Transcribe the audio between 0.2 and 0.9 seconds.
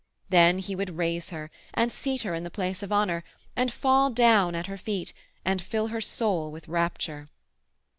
Then he